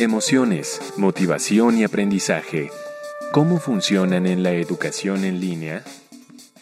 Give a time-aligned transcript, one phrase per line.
[0.00, 2.68] Emociones, motivación y aprendizaje.
[3.30, 5.84] ¿Cómo funcionan en la educación en línea?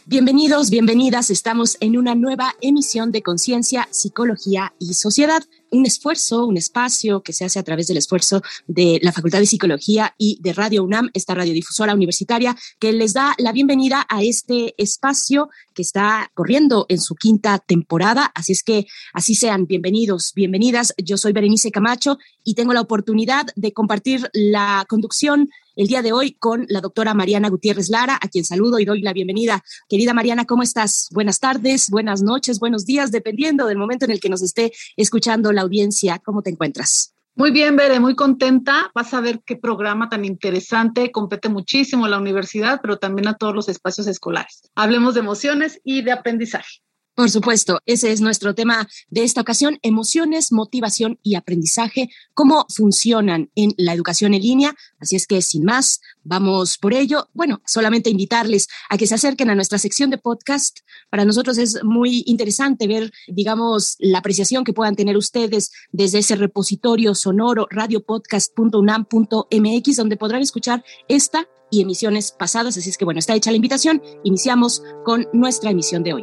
[0.04, 1.30] Bienvenidos, bienvenidas.
[1.30, 7.32] Estamos en una nueva emisión de Conciencia, Psicología y Sociedad un esfuerzo, un espacio que
[7.32, 11.10] se hace a través del esfuerzo de la Facultad de Psicología y de Radio UNAM,
[11.14, 17.00] esta radiodifusora universitaria, que les da la bienvenida a este espacio que está corriendo en
[17.00, 18.30] su quinta temporada.
[18.34, 20.94] Así es que así sean bienvenidos, bienvenidas.
[21.02, 26.12] Yo soy Berenice Camacho y tengo la oportunidad de compartir la conducción el día de
[26.12, 29.62] hoy con la doctora Mariana Gutiérrez Lara, a quien saludo y doy la bienvenida.
[29.88, 31.08] Querida Mariana, ¿cómo estás?
[31.12, 35.52] Buenas tardes, buenas noches, buenos días, dependiendo del momento en el que nos esté escuchando
[35.52, 36.18] la audiencia.
[36.18, 37.14] ¿Cómo te encuentras?
[37.34, 38.90] Muy bien, Bere, muy contenta.
[38.94, 43.34] Vas a ver qué programa tan interesante, compete muchísimo a la universidad, pero también a
[43.34, 44.70] todos los espacios escolares.
[44.74, 46.82] Hablemos de emociones y de aprendizaje.
[47.14, 53.50] Por supuesto, ese es nuestro tema de esta ocasión, emociones, motivación y aprendizaje, cómo funcionan
[53.54, 54.74] en la educación en línea.
[54.98, 57.28] Así es que, sin más, vamos por ello.
[57.34, 60.78] Bueno, solamente invitarles a que se acerquen a nuestra sección de podcast.
[61.10, 66.36] Para nosotros es muy interesante ver, digamos, la apreciación que puedan tener ustedes desde ese
[66.36, 72.78] repositorio sonoro radiopodcast.unam.mx, donde podrán escuchar esta y emisiones pasadas.
[72.78, 74.00] Así es que, bueno, está hecha la invitación.
[74.24, 76.22] Iniciamos con nuestra emisión de hoy.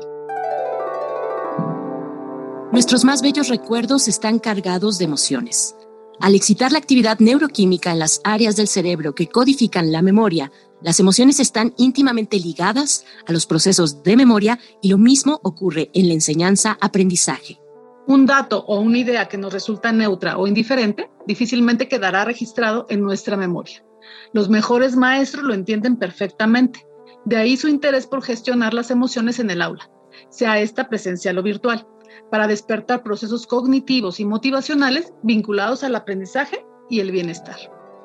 [2.72, 5.76] Nuestros más bellos recuerdos están cargados de emociones.
[6.22, 11.00] Al excitar la actividad neuroquímica en las áreas del cerebro que codifican la memoria, las
[11.00, 16.14] emociones están íntimamente ligadas a los procesos de memoria y lo mismo ocurre en la
[16.14, 17.60] enseñanza-aprendizaje.
[18.06, 23.02] Un dato o una idea que nos resulta neutra o indiferente difícilmente quedará registrado en
[23.02, 23.84] nuestra memoria.
[24.32, 26.86] Los mejores maestros lo entienden perfectamente.
[27.26, 29.90] De ahí su interés por gestionar las emociones en el aula,
[30.30, 31.88] sea esta presencial o virtual
[32.30, 37.58] para despertar procesos cognitivos y motivacionales vinculados al aprendizaje y el bienestar.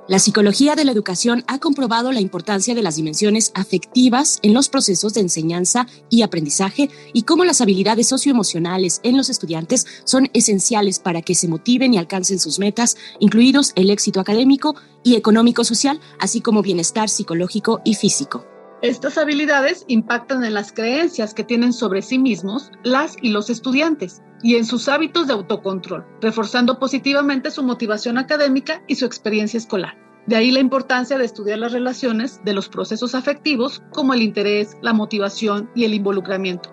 [0.06, 4.68] La psicología de la educación ha comprobado la importancia de las dimensiones afectivas en los
[4.68, 10.98] procesos de enseñanza y aprendizaje y cómo las habilidades socioemocionales en los estudiantes son esenciales
[10.98, 16.42] para que se motiven y alcancen sus metas, incluidos el éxito académico y económico-social, así
[16.42, 18.44] como bienestar psicológico y físico.
[18.84, 24.21] Estas habilidades impactan en las creencias que tienen sobre sí mismos las y los estudiantes
[24.43, 29.97] y en sus hábitos de autocontrol, reforzando positivamente su motivación académica y su experiencia escolar.
[30.27, 34.77] De ahí la importancia de estudiar las relaciones de los procesos afectivos como el interés,
[34.83, 36.69] la motivación y el involucramiento.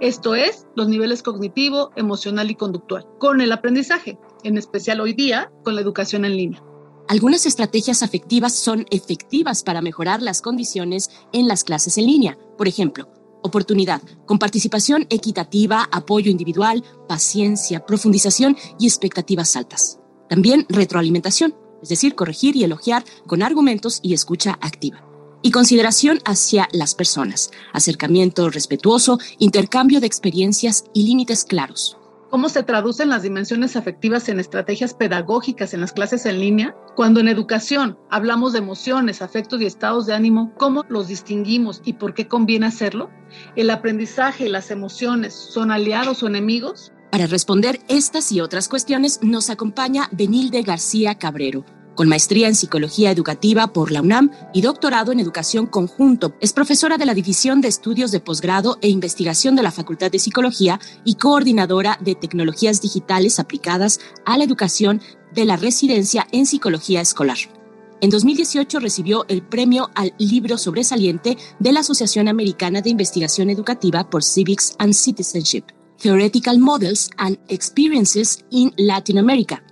[0.00, 5.50] Esto es, los niveles cognitivo, emocional y conductual, con el aprendizaje, en especial hoy día
[5.62, 6.62] con la educación en línea.
[7.06, 12.38] Algunas estrategias afectivas son efectivas para mejorar las condiciones en las clases en línea.
[12.56, 13.08] Por ejemplo,
[13.42, 19.98] oportunidad, con participación equitativa, apoyo individual, paciencia, profundización y expectativas altas.
[20.30, 25.04] También retroalimentación, es decir, corregir y elogiar con argumentos y escucha activa.
[25.42, 31.98] Y consideración hacia las personas, acercamiento respetuoso, intercambio de experiencias y límites claros.
[32.34, 36.74] ¿Cómo se traducen las dimensiones afectivas en estrategias pedagógicas en las clases en línea?
[36.96, 41.92] Cuando en educación hablamos de emociones, afectos y estados de ánimo, ¿cómo los distinguimos y
[41.92, 43.08] por qué conviene hacerlo?
[43.54, 46.92] ¿El aprendizaje y las emociones son aliados o enemigos?
[47.12, 53.10] Para responder estas y otras cuestiones nos acompaña Benilde García Cabrero, con maestría en Psicología
[53.10, 56.34] Educativa por la UNAM y doctorado en Educación Conjunto.
[56.40, 60.18] Es profesora de la División de Estudios de Posgrado e Investigación de la Facultad de
[60.18, 65.00] Psicología y coordinadora de Tecnologías Digitales aplicadas a la educación
[65.32, 67.38] de la Residencia en Psicología Escolar.
[68.00, 74.10] En 2018 recibió el premio al libro sobresaliente de la Asociación Americana de Investigación Educativa
[74.10, 75.64] por Civics and Citizenship,
[76.02, 79.62] Theoretical Models and Experiences in Latin America,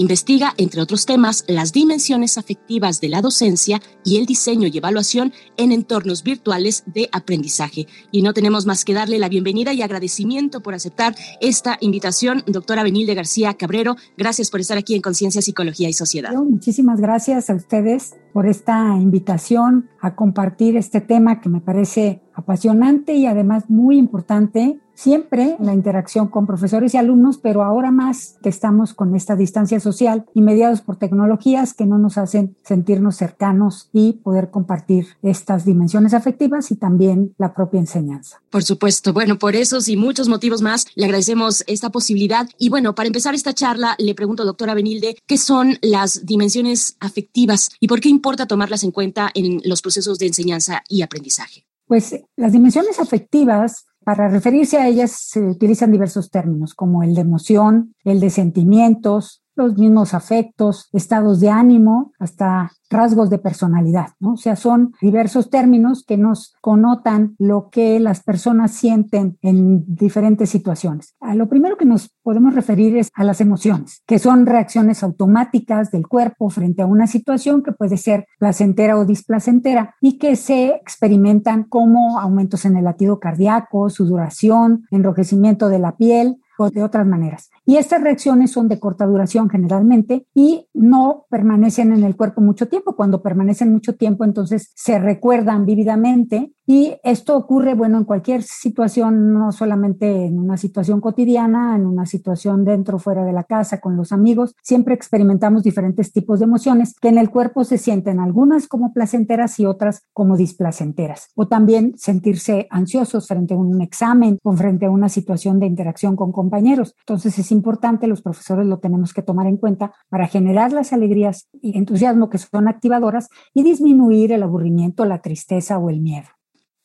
[0.00, 5.34] Investiga, entre otros temas, las dimensiones afectivas de la docencia y el diseño y evaluación
[5.58, 7.86] en entornos virtuales de aprendizaje.
[8.10, 12.82] Y no tenemos más que darle la bienvenida y agradecimiento por aceptar esta invitación, doctora
[12.82, 13.96] Benilde García Cabrero.
[14.16, 16.32] Gracias por estar aquí en Conciencia, Psicología y Sociedad.
[16.32, 23.12] Muchísimas gracias a ustedes por esta invitación a compartir este tema que me parece apasionante
[23.16, 28.50] y además muy importante siempre la interacción con profesores y alumnos, pero ahora más que
[28.50, 33.88] estamos con esta distancia social y mediados por tecnologías que no nos hacen sentirnos cercanos
[33.94, 38.42] y poder compartir estas dimensiones afectivas y también la propia enseñanza.
[38.50, 39.14] Por supuesto.
[39.14, 42.46] Bueno, por esos y muchos motivos más, le agradecemos esta posibilidad.
[42.58, 47.70] Y bueno, para empezar esta charla, le pregunto, doctora Benilde, ¿qué son las dimensiones afectivas
[47.80, 51.64] y por qué importa tomarlas en cuenta en los procesos de enseñanza y aprendizaje?
[51.86, 57.20] Pues las dimensiones afectivas para referirse a ellas se utilizan diversos términos, como el de
[57.20, 64.32] emoción, el de sentimientos, los mismos afectos, estados de ánimo, hasta rasgos de personalidad, ¿no?
[64.32, 70.50] O sea, son diversos términos que nos connotan lo que las personas sienten en diferentes
[70.50, 71.14] situaciones.
[71.20, 75.90] A lo primero que nos podemos referir es a las emociones, que son reacciones automáticas
[75.92, 80.68] del cuerpo frente a una situación que puede ser placentera o displacentera y que se
[80.70, 87.50] experimentan como aumentos en el latido cardíaco, sudoración, enrojecimiento de la piel, de otras maneras.
[87.64, 92.68] Y estas reacciones son de corta duración generalmente y no permanecen en el cuerpo mucho
[92.68, 92.96] tiempo.
[92.96, 99.32] Cuando permanecen mucho tiempo, entonces se recuerdan vívidamente y esto ocurre, bueno, en cualquier situación,
[99.32, 103.96] no solamente en una situación cotidiana, en una situación dentro fuera de la casa, con
[103.96, 104.54] los amigos.
[104.62, 109.58] Siempre experimentamos diferentes tipos de emociones que en el cuerpo se sienten algunas como placenteras
[109.58, 111.32] y otras como displacenteras.
[111.34, 116.14] O también sentirse ansiosos frente a un examen o frente a una situación de interacción
[116.14, 116.94] con compañeros.
[117.00, 121.48] Entonces es importante, los profesores lo tenemos que tomar en cuenta para generar las alegrías
[121.60, 126.28] y entusiasmo que son activadoras y disminuir el aburrimiento, la tristeza o el miedo.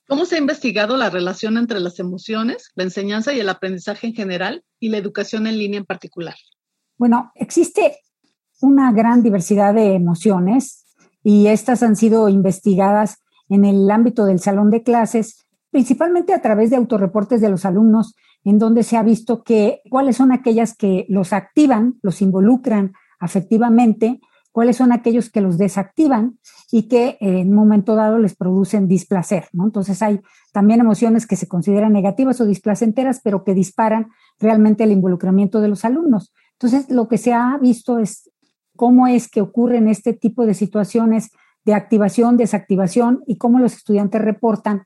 [0.08, 4.14] ¿Cómo se ha investigado la relación entre las emociones, la enseñanza y el aprendizaje en
[4.14, 6.36] general y la educación en línea en particular?
[6.98, 7.98] Bueno, existe
[8.62, 10.86] una gran diversidad de emociones
[11.24, 13.18] y estas han sido investigadas
[13.50, 18.16] en el ámbito del salón de clases, principalmente a través de autorreportes de los alumnos,
[18.44, 24.20] en donde se ha visto que cuáles son aquellas que los activan, los involucran afectivamente
[24.56, 26.40] cuáles son aquellos que los desactivan
[26.72, 29.66] y que en un momento dado les producen displacer, ¿no?
[29.66, 30.22] Entonces hay
[30.54, 35.68] también emociones que se consideran negativas o displacenteras, pero que disparan realmente el involucramiento de
[35.68, 36.34] los alumnos.
[36.54, 38.32] Entonces, lo que se ha visto es
[38.78, 41.32] cómo es que ocurren este tipo de situaciones
[41.66, 44.84] de activación, desactivación y cómo los estudiantes reportan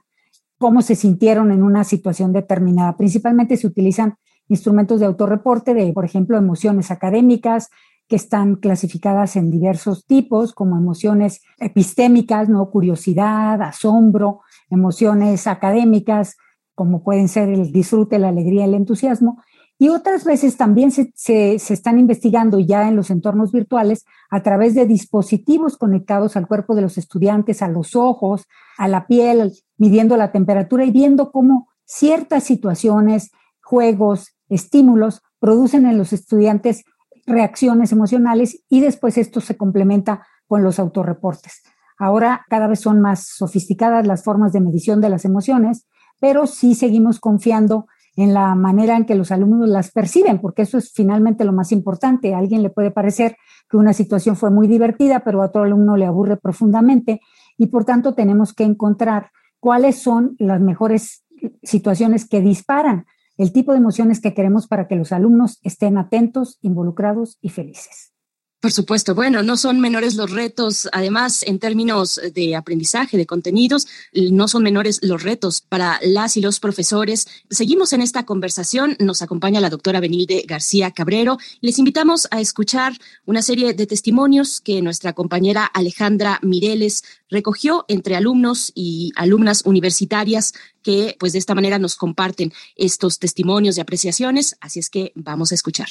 [0.58, 2.98] cómo se sintieron en una situación determinada.
[2.98, 4.16] Principalmente se utilizan
[4.48, 7.70] instrumentos de autorreporte de, por ejemplo, emociones académicas,
[8.10, 12.72] que están clasificadas en diversos tipos, como emociones epistémicas, ¿no?
[12.72, 14.42] Curiosidad, asombro,
[14.72, 16.36] emociones académicas,
[16.74, 19.44] como pueden ser el disfrute, la alegría, el entusiasmo.
[19.78, 24.42] Y otras veces también se, se, se, están investigando ya en los entornos virtuales a
[24.42, 28.48] través de dispositivos conectados al cuerpo de los estudiantes, a los ojos,
[28.78, 35.98] a la piel, midiendo la temperatura y viendo cómo ciertas situaciones, juegos, estímulos producen en
[35.98, 36.84] los estudiantes
[37.30, 41.62] reacciones emocionales y después esto se complementa con los autorreportes.
[41.98, 45.88] Ahora cada vez son más sofisticadas las formas de medición de las emociones,
[46.20, 50.78] pero sí seguimos confiando en la manera en que los alumnos las perciben, porque eso
[50.78, 52.34] es finalmente lo más importante.
[52.34, 53.38] A alguien le puede parecer
[53.70, 57.22] que una situación fue muy divertida, pero a otro alumno le aburre profundamente
[57.58, 61.26] y por tanto tenemos que encontrar cuáles son las mejores
[61.64, 63.06] situaciones que disparan
[63.40, 68.14] el tipo de emociones que queremos para que los alumnos estén atentos, involucrados y felices.
[68.62, 73.88] Por supuesto, bueno, no son menores los retos, además, en términos de aprendizaje, de contenidos,
[74.14, 77.26] no son menores los retos para las y los profesores.
[77.50, 81.38] Seguimos en esta conversación, nos acompaña la doctora Benilde García Cabrero.
[81.62, 88.18] Les invitamos a escuchar una serie de testimonios que nuestra compañera Alejandra Mireles recogió entre
[88.18, 90.52] alumnos y alumnas universitarias
[90.84, 94.58] que, pues, de esta manera nos comparten estos testimonios y apreciaciones.
[94.60, 95.88] Así es que vamos a escuchar.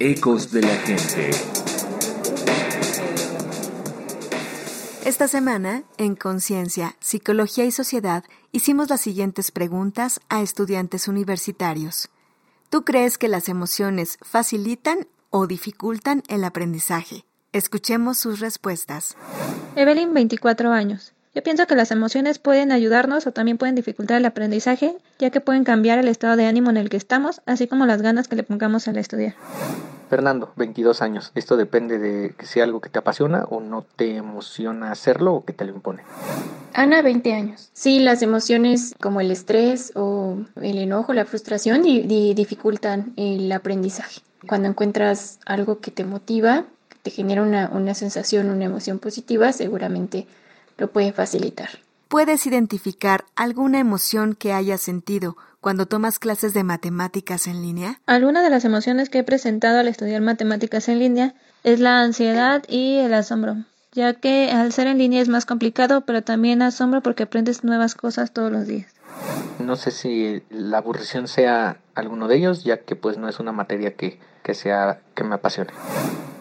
[0.00, 1.30] Ecos de la gente.
[5.04, 12.08] Esta semana, en Conciencia, Psicología y Sociedad, hicimos las siguientes preguntas a estudiantes universitarios.
[12.70, 17.24] ¿Tú crees que las emociones facilitan o dificultan el aprendizaje?
[17.52, 19.16] Escuchemos sus respuestas.
[19.76, 21.14] Evelyn, 24 años.
[21.34, 25.40] Yo pienso que las emociones pueden ayudarnos o también pueden dificultar el aprendizaje, ya que
[25.40, 28.36] pueden cambiar el estado de ánimo en el que estamos, así como las ganas que
[28.36, 29.34] le pongamos al estudiar.
[30.08, 31.32] Fernando, 22 años.
[31.34, 35.44] Esto depende de que sea algo que te apasiona o no te emociona hacerlo o
[35.44, 36.02] que te lo impone.
[36.72, 37.68] Ana, 20 años.
[37.72, 44.20] Sí, las emociones como el estrés o el enojo, la frustración dificultan el aprendizaje.
[44.46, 49.52] Cuando encuentras algo que te motiva, que te genera una, una sensación, una emoción positiva,
[49.52, 50.28] seguramente
[50.78, 51.70] lo puede facilitar.
[52.08, 58.00] ¿Puedes identificar alguna emoción que hayas sentido cuando tomas clases de matemáticas en línea?
[58.06, 62.62] Alguna de las emociones que he presentado al estudiar matemáticas en línea es la ansiedad
[62.68, 63.56] y el asombro,
[63.92, 67.94] ya que al ser en línea es más complicado, pero también asombro porque aprendes nuevas
[67.94, 68.92] cosas todos los días.
[69.58, 73.52] No sé si la aburrición sea alguno de ellos, ya que pues no es una
[73.52, 75.70] materia que, que sea que me apasione.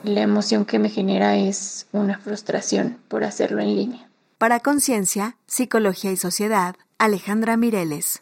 [0.04, 4.10] La emoción que me genera es una frustración por hacerlo en línea.
[4.44, 8.22] Para Conciencia, Psicología y Sociedad, Alejandra Mireles.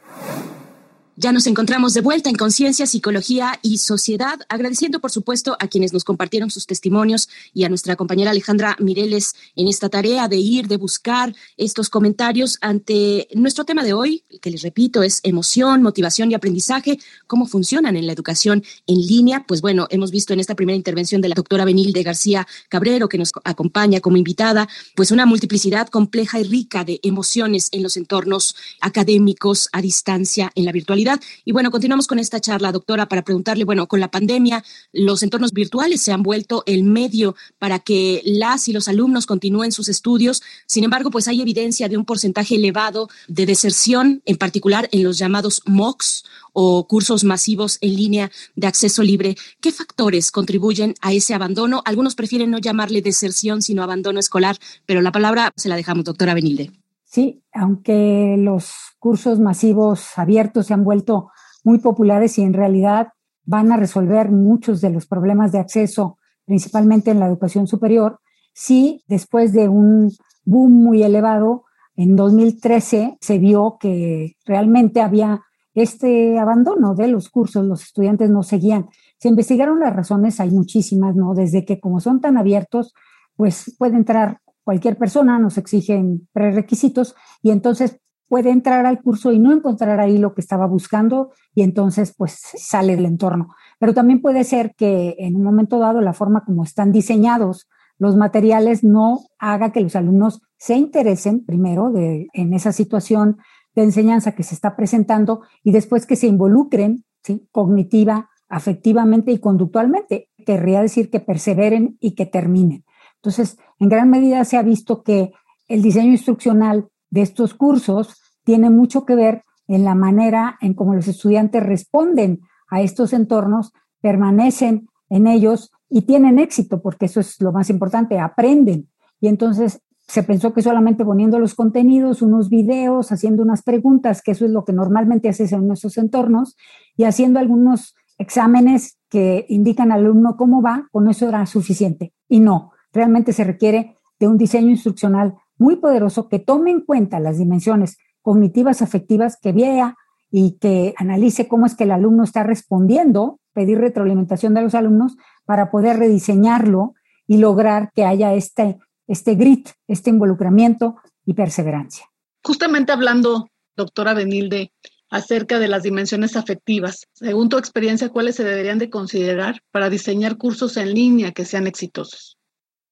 [1.24, 5.94] Ya nos encontramos de vuelta en Conciencia, Psicología y Sociedad, agradeciendo por supuesto a quienes
[5.94, 10.68] nos compartieron sus testimonios y a nuestra compañera Alejandra Mireles en esta tarea de ir,
[10.68, 16.32] de buscar estos comentarios ante nuestro tema de hoy, que les repito es emoción, motivación
[16.32, 16.98] y aprendizaje,
[17.28, 19.46] cómo funcionan en la educación en línea.
[19.48, 23.20] Pues bueno, hemos visto en esta primera intervención de la doctora Benilde García Cabrero, que
[23.20, 28.56] nos acompaña como invitada, pues una multiplicidad compleja y rica de emociones en los entornos
[28.80, 31.11] académicos a distancia en la virtualidad
[31.46, 34.64] y bueno, continuamos con esta charla, doctora, para preguntarle, bueno, con la pandemia,
[34.94, 39.72] los entornos virtuales se han vuelto el medio para que las y los alumnos continúen
[39.72, 40.42] sus estudios.
[40.66, 45.18] Sin embargo, pues hay evidencia de un porcentaje elevado de deserción, en particular en los
[45.18, 49.36] llamados MOOCs o cursos masivos en línea de acceso libre.
[49.60, 51.82] ¿Qué factores contribuyen a ese abandono?
[51.86, 56.34] Algunos prefieren no llamarle deserción, sino abandono escolar, pero la palabra se la dejamos, doctora
[56.34, 56.81] Benilde.
[57.12, 61.30] Sí, aunque los cursos masivos abiertos se han vuelto
[61.66, 63.10] muy populares y en realidad
[63.44, 68.22] van a resolver muchos de los problemas de acceso, principalmente en la educación superior,
[68.54, 70.10] sí, después de un
[70.46, 71.66] boom muy elevado,
[71.98, 75.42] en 2013 se vio que realmente había
[75.74, 78.88] este abandono de los cursos, los estudiantes no seguían.
[79.18, 81.34] Se investigaron las razones, hay muchísimas, ¿no?
[81.34, 82.94] Desde que como son tan abiertos,
[83.36, 84.40] pues puede entrar
[84.72, 87.14] cualquier persona, nos exigen prerequisitos
[87.44, 88.00] y entonces
[88.30, 92.40] puede entrar al curso y no encontrar ahí lo que estaba buscando y entonces pues
[92.56, 93.54] sale del entorno.
[93.80, 98.16] Pero también puede ser que en un momento dado la forma como están diseñados los
[98.16, 103.40] materiales no haga que los alumnos se interesen primero de, en esa situación
[103.76, 107.04] de enseñanza que se está presentando y después que se involucren
[107.52, 110.30] cognitiva, afectivamente y conductualmente.
[110.46, 112.86] Querría decir que perseveren y que terminen.
[113.22, 115.34] Entonces, en gran medida se ha visto que
[115.68, 120.94] el diseño instruccional de estos cursos tiene mucho que ver en la manera en cómo
[120.94, 127.42] los estudiantes responden a estos entornos, permanecen en ellos y tienen éxito, porque eso es
[127.42, 128.88] lo más importante, aprenden.
[129.20, 134.32] Y entonces se pensó que solamente poniendo los contenidos, unos videos, haciendo unas preguntas, que
[134.32, 136.56] eso es lo que normalmente haces en esos entornos,
[136.96, 142.14] y haciendo algunos exámenes que indican al alumno cómo va, con eso era suficiente.
[142.30, 147.20] Y no, realmente se requiere de un diseño instruccional muy poderoso que tome en cuenta
[147.20, 149.96] las dimensiones cognitivas, afectivas, que vea
[150.32, 155.18] y que analice cómo es que el alumno está respondiendo, pedir retroalimentación de los alumnos
[155.46, 156.94] para poder rediseñarlo
[157.28, 160.96] y lograr que haya este, este grit, este involucramiento
[161.26, 162.06] y perseverancia.
[162.44, 164.72] Justamente hablando, doctora Benilde,
[165.10, 170.38] acerca de las dimensiones afectivas, según tu experiencia, ¿cuáles se deberían de considerar para diseñar
[170.38, 172.38] cursos en línea que sean exitosos?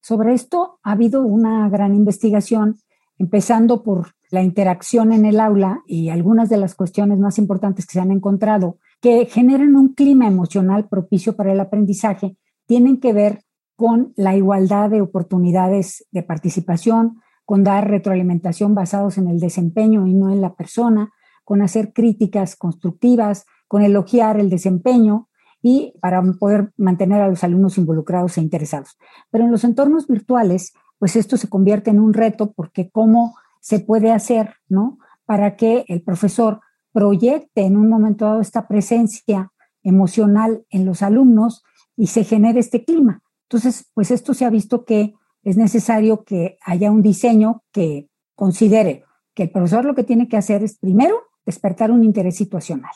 [0.02, 2.78] Sobre esto ha habido una gran investigación,
[3.18, 7.94] empezando por la interacción en el aula y algunas de las cuestiones más importantes que
[7.94, 13.44] se han encontrado que generan un clima emocional propicio para el aprendizaje, tienen que ver
[13.76, 20.14] con la igualdad de oportunidades de participación, con dar retroalimentación basados en el desempeño y
[20.14, 21.14] no en la persona,
[21.46, 25.29] con hacer críticas constructivas, con elogiar el desempeño,
[25.62, 28.98] y para poder mantener a los alumnos involucrados e interesados.
[29.30, 33.80] Pero en los entornos virtuales, pues esto se convierte en un reto porque cómo se
[33.80, 35.00] puede hacer, ¿no?
[35.26, 36.62] Para que el profesor
[36.92, 39.52] proyecte en un momento dado esta presencia
[39.84, 41.64] emocional en los alumnos
[41.96, 43.22] y se genere este clima.
[43.44, 49.04] Entonces, pues esto se ha visto que es necesario que haya un diseño que considere
[49.34, 52.92] que el profesor lo que tiene que hacer es primero despertar un interés situacional,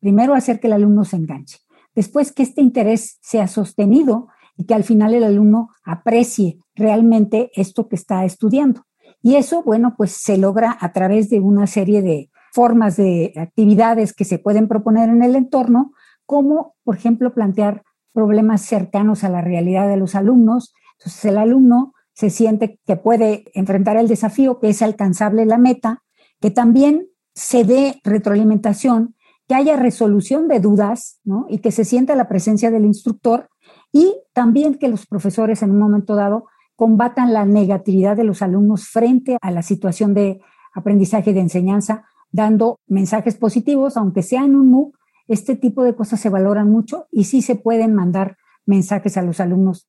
[0.00, 1.58] primero hacer que el alumno se enganche,
[1.96, 7.88] Después que este interés sea sostenido y que al final el alumno aprecie realmente esto
[7.88, 8.82] que está estudiando.
[9.22, 14.12] Y eso, bueno, pues se logra a través de una serie de formas de actividades
[14.12, 15.92] que se pueden proponer en el entorno,
[16.26, 20.74] como, por ejemplo, plantear problemas cercanos a la realidad de los alumnos.
[20.98, 26.02] Entonces, el alumno se siente que puede enfrentar el desafío, que es alcanzable la meta,
[26.40, 29.15] que también se dé retroalimentación
[29.48, 31.46] que haya resolución de dudas ¿no?
[31.48, 33.48] y que se sienta la presencia del instructor
[33.92, 38.88] y también que los profesores en un momento dado combatan la negatividad de los alumnos
[38.88, 40.40] frente a la situación de
[40.74, 45.96] aprendizaje y de enseñanza, dando mensajes positivos, aunque sea en un MOOC, este tipo de
[45.96, 48.36] cosas se valoran mucho y sí se pueden mandar
[48.66, 49.88] mensajes a los alumnos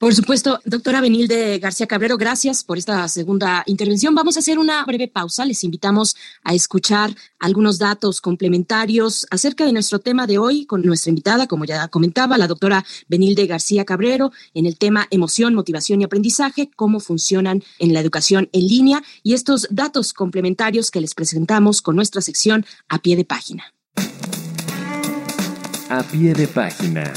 [0.00, 4.14] por supuesto, doctora Benilde García Cabrero, gracias por esta segunda intervención.
[4.14, 5.44] Vamos a hacer una breve pausa.
[5.44, 11.10] Les invitamos a escuchar algunos datos complementarios acerca de nuestro tema de hoy con nuestra
[11.10, 16.04] invitada, como ya comentaba, la doctora Benilde García Cabrero, en el tema emoción, motivación y
[16.04, 21.82] aprendizaje, cómo funcionan en la educación en línea y estos datos complementarios que les presentamos
[21.82, 23.74] con nuestra sección a pie de página.
[25.90, 27.12] A pie de página.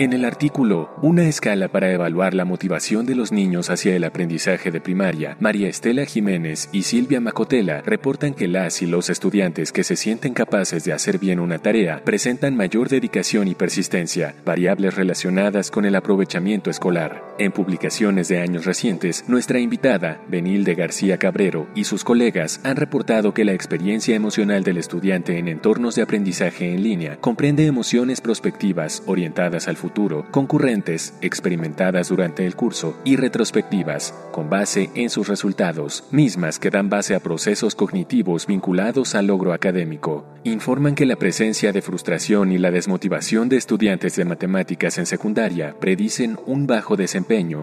[0.00, 4.70] En el artículo Una escala para evaluar la motivación de los niños hacia el aprendizaje
[4.70, 9.84] de primaria, María Estela Jiménez y Silvia Macotela reportan que las y los estudiantes que
[9.84, 15.70] se sienten capaces de hacer bien una tarea presentan mayor dedicación y persistencia, variables relacionadas
[15.70, 17.29] con el aprovechamiento escolar.
[17.40, 23.32] En publicaciones de años recientes, nuestra invitada, Benilde García Cabrero, y sus colegas han reportado
[23.32, 29.02] que la experiencia emocional del estudiante en entornos de aprendizaje en línea comprende emociones prospectivas
[29.06, 36.04] orientadas al futuro concurrentes, experimentadas durante el curso y retrospectivas, con base en sus resultados,
[36.10, 40.26] mismas que dan base a procesos cognitivos vinculados al logro académico.
[40.44, 45.74] Informan que la presencia de frustración y la desmotivación de estudiantes de matemáticas en secundaria
[45.80, 46.96] predicen un bajo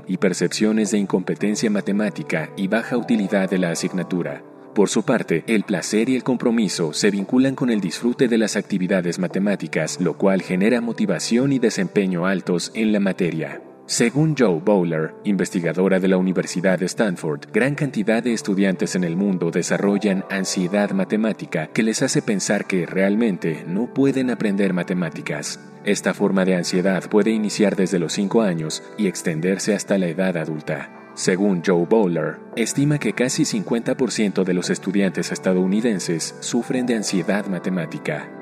[0.08, 4.42] y percepciones de incompetencia matemática y baja utilidad de la asignatura.
[4.74, 8.56] Por su parte, el placer y el compromiso se vinculan con el disfrute de las
[8.56, 13.62] actividades matemáticas, lo cual genera motivación y desempeño altos en la materia.
[13.88, 19.18] Según Joe Bowler, investigadora de la Universidad de Stanford, gran cantidad de estudiantes en el
[19.18, 25.60] mundo desarrollan ansiedad matemática que les hace pensar que realmente no pueden aprender matemáticas.
[25.88, 30.36] Esta forma de ansiedad puede iniciar desde los 5 años y extenderse hasta la edad
[30.36, 30.90] adulta.
[31.14, 38.37] Según Joe Bowler, estima que casi 50% de los estudiantes estadounidenses sufren de ansiedad matemática.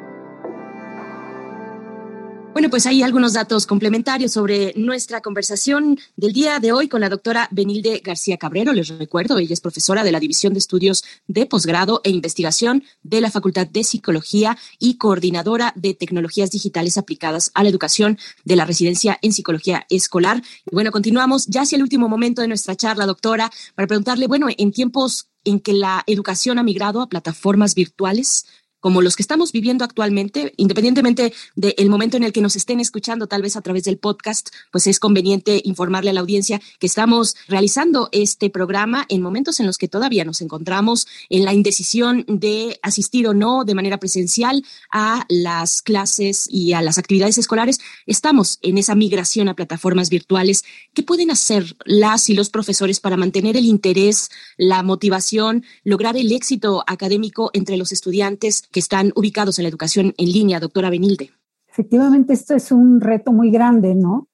[2.56, 7.10] Bueno, pues hay algunos datos complementarios sobre nuestra conversación del día de hoy con la
[7.10, 8.72] doctora Benilde García Cabrero.
[8.72, 13.20] Les recuerdo, ella es profesora de la División de Estudios de Posgrado e Investigación de
[13.20, 18.64] la Facultad de Psicología y coordinadora de Tecnologías Digitales aplicadas a la educación de la
[18.64, 20.42] Residencia en Psicología Escolar.
[20.66, 24.48] Y bueno, continuamos ya hacia el último momento de nuestra charla, doctora, para preguntarle, bueno,
[24.58, 28.46] en tiempos en que la educación ha migrado a plataformas virtuales,
[28.86, 33.26] como los que estamos viviendo actualmente, independientemente del momento en el que nos estén escuchando,
[33.26, 37.36] tal vez a través del podcast, pues es conveniente informarle a la audiencia que estamos
[37.48, 42.80] realizando este programa en momentos en los que todavía nos encontramos en la indecisión de
[42.84, 47.80] asistir o no de manera presencial a las clases y a las actividades escolares.
[48.06, 50.64] Estamos en esa migración a plataformas virtuales.
[50.94, 56.32] ¿Qué pueden hacer las y los profesores para mantener el interés, la motivación, lograr el
[56.32, 58.62] éxito académico entre los estudiantes?
[58.76, 61.32] Que están ubicados en la educación en línea, doctora Benilde.
[61.66, 64.28] Efectivamente, esto es un reto muy grande, ¿no?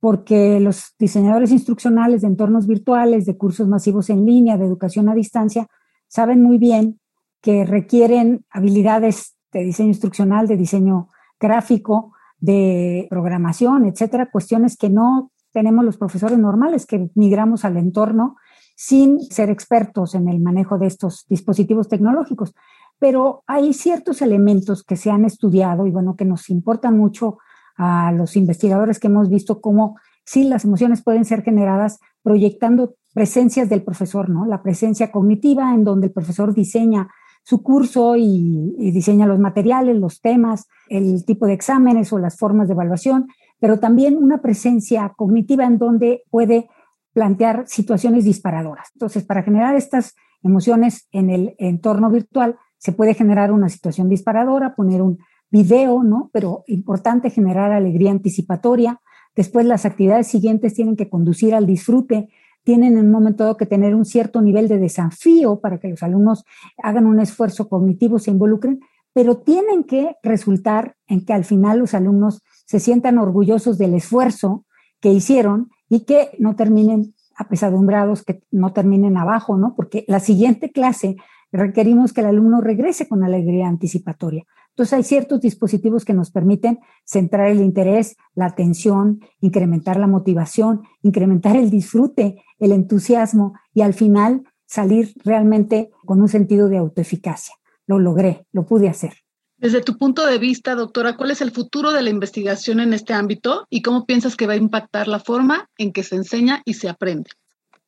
[0.00, 5.14] Porque los diseñadores instruccionales de entornos virtuales, de cursos masivos en línea, de educación a
[5.14, 5.66] distancia,
[6.08, 7.00] saben muy bien
[7.40, 11.08] que requieren habilidades de diseño instruccional, de diseño
[11.40, 18.36] gráfico, de programación, etcétera, cuestiones que no tenemos los profesores normales que migramos al entorno
[18.76, 22.54] sin ser expertos en el manejo de estos dispositivos tecnológicos
[23.00, 27.38] pero hay ciertos elementos que se han estudiado y bueno, que nos importan mucho
[27.76, 33.68] a los investigadores que hemos visto cómo sí las emociones pueden ser generadas proyectando presencias
[33.70, 34.44] del profesor, ¿no?
[34.44, 37.08] La presencia cognitiva en donde el profesor diseña
[37.42, 42.36] su curso y, y, diseña los materiales, los temas, el tipo de exámenes o las
[42.36, 46.68] formas de evaluación, pero también una presencia cognitiva en donde puede
[47.14, 48.90] plantear situaciones disparadoras.
[48.94, 54.74] Entonces, para generar estas emociones en el entorno virtual, se puede generar una situación disparadora,
[54.74, 55.18] poner un
[55.50, 56.30] video, ¿no?
[56.32, 59.00] Pero importante generar alegría anticipatoria.
[59.36, 62.30] Después las actividades siguientes tienen que conducir al disfrute,
[62.64, 66.02] tienen en un momento dado que tener un cierto nivel de desafío para que los
[66.02, 66.44] alumnos
[66.82, 68.80] hagan un esfuerzo cognitivo, se involucren,
[69.12, 74.64] pero tienen que resultar en que al final los alumnos se sientan orgullosos del esfuerzo
[75.00, 79.74] que hicieron y que no terminen apesadumbrados, que no terminen abajo, ¿no?
[79.74, 81.16] Porque la siguiente clase
[81.52, 84.44] requerimos que el alumno regrese con alegría anticipatoria.
[84.70, 90.82] Entonces hay ciertos dispositivos que nos permiten centrar el interés, la atención, incrementar la motivación,
[91.02, 97.54] incrementar el disfrute, el entusiasmo y al final salir realmente con un sentido de autoeficacia.
[97.86, 99.14] Lo logré, lo pude hacer.
[99.58, 103.12] Desde tu punto de vista, doctora, ¿cuál es el futuro de la investigación en este
[103.12, 106.74] ámbito y cómo piensas que va a impactar la forma en que se enseña y
[106.74, 107.28] se aprende?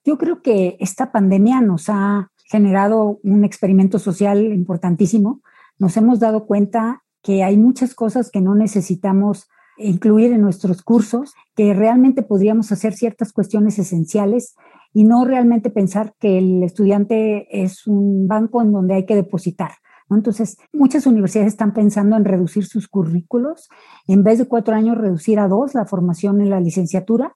[0.05, 5.41] Yo creo que esta pandemia nos ha generado un experimento social importantísimo.
[5.79, 11.33] Nos hemos dado cuenta que hay muchas cosas que no necesitamos incluir en nuestros cursos,
[11.57, 14.55] que realmente podríamos hacer ciertas cuestiones esenciales
[14.93, 19.73] y no realmente pensar que el estudiante es un banco en donde hay que depositar.
[20.11, 23.71] Entonces, muchas universidades están pensando en reducir sus currículos,
[24.07, 27.35] en vez de cuatro años, reducir a dos la formación en la licenciatura.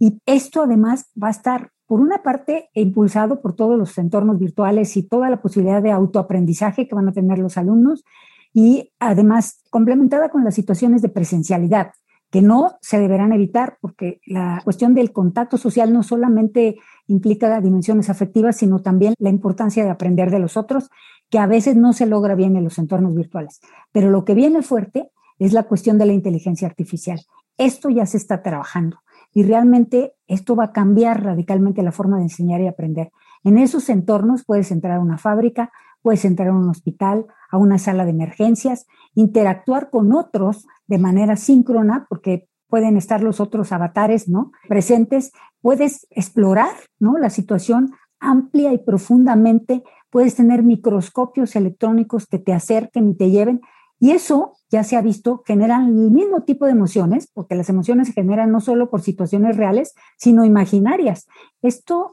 [0.00, 4.96] Y esto además va a estar, por una parte, impulsado por todos los entornos virtuales
[4.96, 8.04] y toda la posibilidad de autoaprendizaje que van a tener los alumnos,
[8.52, 11.92] y además complementada con las situaciones de presencialidad
[12.30, 18.10] que no se deberán evitar porque la cuestión del contacto social no solamente implica dimensiones
[18.10, 20.90] afectivas, sino también la importancia de aprender de los otros,
[21.30, 23.60] que a veces no se logra bien en los entornos virtuales.
[23.92, 27.20] Pero lo que viene fuerte es la cuestión de la inteligencia artificial.
[27.58, 28.98] Esto ya se está trabajando
[29.36, 33.12] y realmente esto va a cambiar radicalmente la forma de enseñar y aprender.
[33.44, 35.70] En esos entornos puedes entrar a una fábrica,
[36.00, 41.36] puedes entrar a un hospital, a una sala de emergencias, interactuar con otros de manera
[41.36, 44.52] síncrona, porque pueden estar los otros avatares, ¿no?
[44.70, 47.18] Presentes, puedes explorar, ¿no?
[47.18, 53.60] La situación amplia y profundamente, puedes tener microscopios electrónicos que te acerquen y te lleven,
[53.98, 58.08] y eso ya se ha visto, generan el mismo tipo de emociones, porque las emociones
[58.08, 61.26] se generan no solo por situaciones reales, sino imaginarias.
[61.62, 62.12] Esto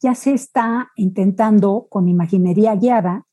[0.00, 3.26] ya se está intentando con imaginería guiada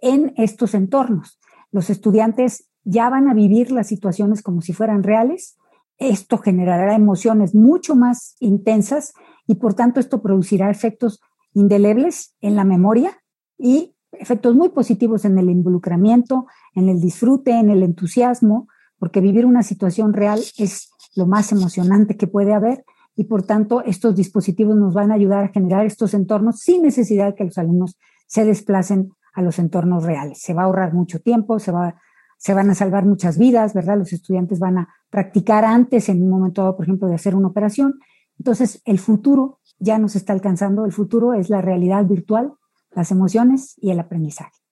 [0.00, 1.38] en estos entornos.
[1.70, 5.56] Los estudiantes ya van a vivir las situaciones como si fueran reales.
[5.98, 9.12] Esto generará emociones mucho más intensas
[9.46, 11.20] y por tanto esto producirá efectos
[11.52, 13.18] indelebles en la memoria
[13.58, 19.46] y efectos muy positivos en el involucramiento, en el disfrute, en el entusiasmo, porque vivir
[19.46, 22.84] una situación real es lo más emocionante que puede haber
[23.16, 27.26] y por tanto estos dispositivos nos van a ayudar a generar estos entornos sin necesidad
[27.26, 30.40] de que los alumnos se desplacen a los entornos reales.
[30.40, 31.96] Se va a ahorrar mucho tiempo, se, va,
[32.38, 33.98] se van a salvar muchas vidas, ¿verdad?
[33.98, 37.48] Los estudiantes van a practicar antes, en un momento dado, por ejemplo, de hacer una
[37.48, 37.98] operación.
[38.38, 42.52] Entonces, el futuro ya nos está alcanzando, el futuro es la realidad virtual,
[42.94, 44.64] las emociones y el aprendizaje.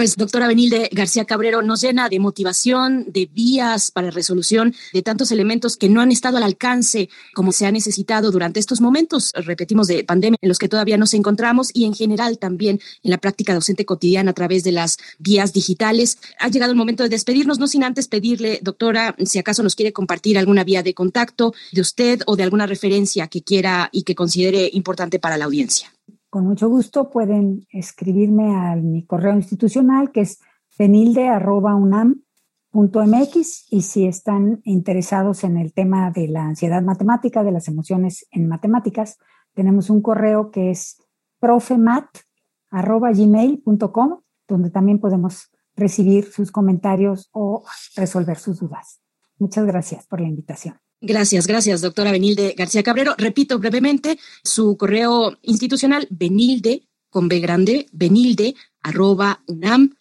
[0.00, 5.30] Pues, doctora Benilde García Cabrero, nos llena de motivación, de vías para resolución de tantos
[5.30, 9.88] elementos que no han estado al alcance como se ha necesitado durante estos momentos, repetimos,
[9.88, 13.52] de pandemia en los que todavía nos encontramos y en general también en la práctica
[13.52, 16.16] docente cotidiana a través de las vías digitales.
[16.38, 19.92] Ha llegado el momento de despedirnos, no sin antes pedirle, doctora, si acaso nos quiere
[19.92, 24.14] compartir alguna vía de contacto de usted o de alguna referencia que quiera y que
[24.14, 25.92] considere importante para la audiencia
[26.30, 30.40] con mucho gusto pueden escribirme a mi correo institucional que es
[30.78, 38.26] penilde.unam.mx y si están interesados en el tema de la ansiedad matemática, de las emociones
[38.30, 39.18] en matemáticas,
[39.54, 41.02] tenemos un correo que es
[41.40, 47.64] profemat.gmail.com donde también podemos recibir sus comentarios o
[47.96, 49.00] resolver sus dudas.
[49.38, 50.76] Muchas gracias por la invitación.
[51.02, 53.14] Gracias, gracias, doctora Benilde García Cabrero.
[53.16, 59.96] Repito brevemente su correo institucional, benilde, con B grande, benilde, arroba unam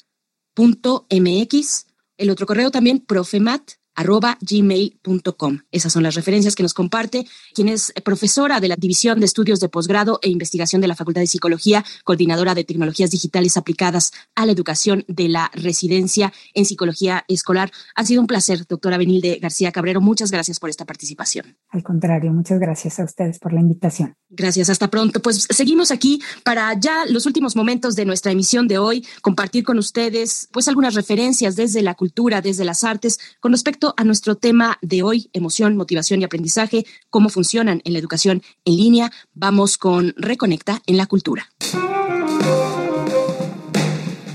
[0.54, 1.86] punto mx.
[2.18, 5.60] El otro correo también, profemat, arroba gmail.com.
[5.72, 9.60] Esas son las referencias que nos comparte, quien es profesora de la División de Estudios
[9.60, 14.46] de Posgrado e Investigación de la Facultad de Psicología, coordinadora de tecnologías digitales aplicadas a
[14.46, 17.72] la educación de la residencia en psicología escolar.
[17.94, 20.00] Ha sido un placer, doctora Benilde García Cabrero.
[20.00, 21.58] Muchas gracias por esta participación.
[21.68, 24.16] Al contrario, muchas gracias a ustedes por la invitación.
[24.32, 25.22] Gracias, hasta pronto.
[25.22, 29.80] Pues seguimos aquí para ya los últimos momentos de nuestra emisión de hoy, compartir con
[29.80, 34.78] ustedes pues algunas referencias desde la cultura, desde las artes, con respecto a nuestro tema
[34.84, 39.12] de hoy, emoción, motivación y aprendizaje, cómo funcionan en la educación en línea.
[39.34, 41.50] Vamos con Reconecta en la cultura.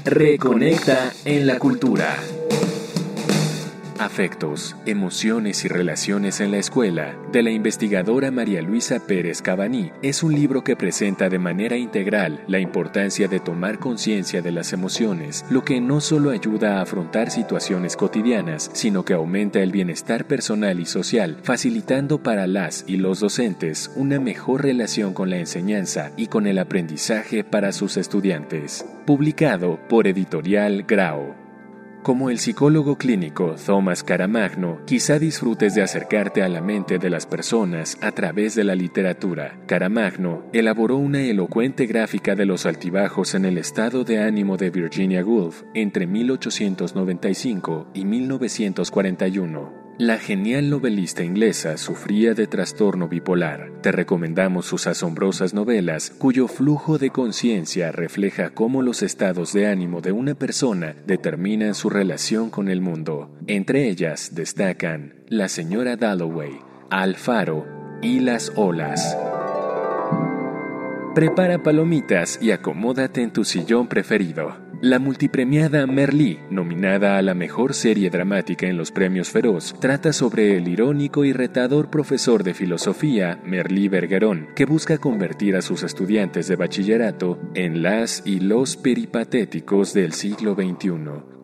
[0.05, 2.19] Reconecta en la cultura.
[4.05, 10.23] Afectos, emociones y relaciones en la escuela, de la investigadora María Luisa Pérez Cabaní, es
[10.23, 15.47] un libro que presenta de manera integral la importancia de tomar conciencia de las emociones,
[15.49, 20.81] lo que no solo ayuda a afrontar situaciones cotidianas, sino que aumenta el bienestar personal
[20.81, 26.27] y social, facilitando para las y los docentes una mejor relación con la enseñanza y
[26.27, 28.85] con el aprendizaje para sus estudiantes.
[29.07, 31.44] Publicado por Editorial Grau.
[32.05, 37.25] Como el psicólogo clínico Thomas Caramagno, quizá disfrutes de acercarte a la mente de las
[37.25, 39.59] personas a través de la literatura.
[39.67, 45.25] Caramagno elaboró una elocuente gráfica de los altibajos en el estado de ánimo de Virginia
[45.25, 49.84] Woolf entre 1895 y 1941.
[49.99, 53.71] La genial novelista inglesa sufría de trastorno bipolar.
[53.81, 60.01] Te recomendamos sus asombrosas novelas, cuyo flujo de conciencia refleja cómo los estados de ánimo
[60.01, 63.31] de una persona determinan su relación con el mundo.
[63.47, 66.59] Entre ellas destacan La señora Dalloway,
[66.91, 67.65] Alfaro
[68.03, 69.17] y Las olas.
[71.15, 74.64] Prepara palomitas y acomódate en tu sillón preferido.
[74.85, 80.59] La multipremiada Merlí, nominada a la mejor serie dramática en los premios Feroz, trata sobre
[80.59, 86.49] el irónico y retador profesor de filosofía, Merlí Bergerón, que busca convertir a sus estudiantes
[86.49, 90.91] de bachillerato en las y los peripatéticos del siglo XXI.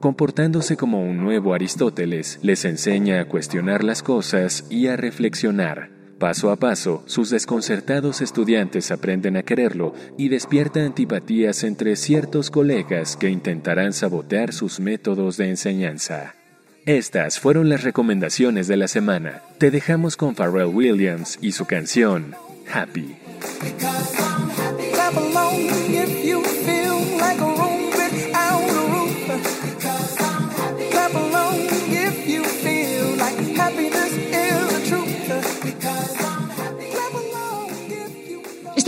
[0.01, 6.00] Comportándose como un nuevo Aristóteles, les enseña a cuestionar las cosas y a reflexionar.
[6.21, 13.17] Paso a paso, sus desconcertados estudiantes aprenden a quererlo y despierta antipatías entre ciertos colegas
[13.17, 16.35] que intentarán sabotear sus métodos de enseñanza.
[16.85, 19.41] Estas fueron las recomendaciones de la semana.
[19.57, 22.35] Te dejamos con Pharrell Williams y su canción
[22.71, 23.17] Happy.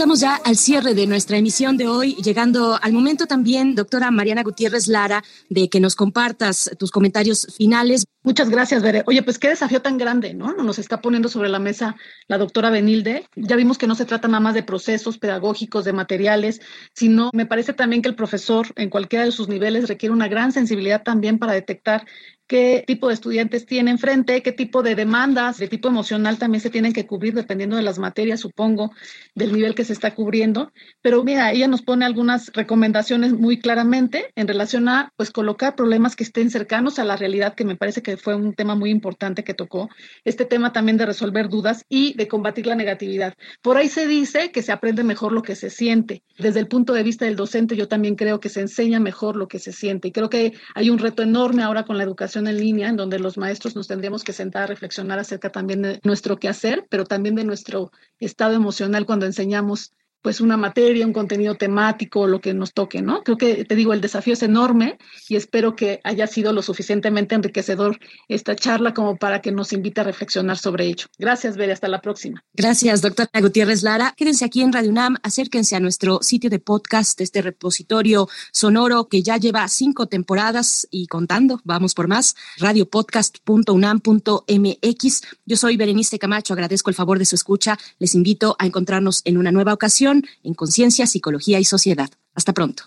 [0.03, 4.43] Estamos ya al cierre de nuestra emisión de hoy, llegando al momento también, doctora Mariana
[4.43, 8.03] Gutiérrez Lara, de que nos compartas tus comentarios finales.
[8.21, 9.03] Muchas gracias, Bere.
[9.05, 10.53] Oye, pues qué desafío tan grande, ¿no?
[10.53, 11.95] Nos está poniendo sobre la mesa
[12.27, 13.27] la doctora Benilde.
[13.35, 16.59] Ya vimos que no se trata nada más de procesos pedagógicos, de materiales,
[16.93, 20.51] sino me parece también que el profesor en cualquiera de sus niveles requiere una gran
[20.51, 22.05] sensibilidad también para detectar
[22.53, 26.69] qué tipo de estudiantes tienen frente, qué tipo de demandas de tipo emocional también se
[26.69, 28.91] tienen que cubrir dependiendo de las materias, supongo,
[29.33, 30.71] del nivel que se está cubriendo.
[31.01, 36.15] Pero mira, ella nos pone algunas recomendaciones muy claramente en relación a pues colocar problemas
[36.15, 39.43] que estén cercanos a la realidad, que me parece que fue un tema muy importante
[39.43, 39.89] que tocó.
[40.23, 43.33] Este tema también de resolver dudas y de combatir la negatividad.
[43.63, 46.21] Por ahí se dice que se aprende mejor lo que se siente.
[46.37, 49.47] Desde el punto de vista del docente, yo también creo que se enseña mejor lo
[49.47, 50.09] que se siente.
[50.09, 53.19] Y creo que hay un reto enorme ahora con la educación en línea, en donde
[53.19, 57.35] los maestros nos tendríamos que sentar a reflexionar acerca también de nuestro quehacer, pero también
[57.35, 62.73] de nuestro estado emocional cuando enseñamos pues una materia, un contenido temático, lo que nos
[62.73, 63.23] toque, ¿no?
[63.23, 67.35] Creo que, te digo, el desafío es enorme y espero que haya sido lo suficientemente
[67.35, 71.07] enriquecedor esta charla como para que nos invite a reflexionar sobre ello.
[71.19, 72.41] Gracias, Bere, hasta la próxima.
[72.53, 74.13] Gracias, doctora Gutiérrez Lara.
[74.15, 79.23] Quédense aquí en Radio UNAM, acérquense a nuestro sitio de podcast, este repositorio sonoro que
[79.23, 85.21] ya lleva cinco temporadas y contando, vamos por más, radiopodcast.unam.mx.
[85.45, 89.37] Yo soy Berenice Camacho, agradezco el favor de su escucha, les invito a encontrarnos en
[89.37, 90.12] una nueva ocasión
[90.43, 92.09] en Conciencia, Psicología y Sociedad.
[92.35, 92.83] Hasta pronto.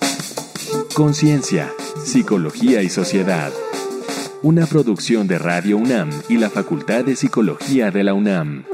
[0.95, 1.73] Conciencia,
[2.05, 3.53] Psicología y Sociedad.
[4.43, 8.65] Una producción de Radio UNAM y la Facultad de Psicología de la UNAM.